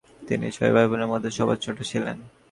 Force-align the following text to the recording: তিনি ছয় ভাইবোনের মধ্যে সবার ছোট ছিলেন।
তিনি 0.27 0.47
ছয় 0.55 0.73
ভাইবোনের 0.75 1.11
মধ্যে 1.11 1.29
সবার 1.37 1.57
ছোট 1.65 1.77
ছিলেন। 1.89 2.17